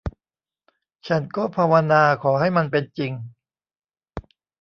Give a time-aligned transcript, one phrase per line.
[1.07, 3.11] ฉันก็ภาวนาขอให้มันเป็นจริง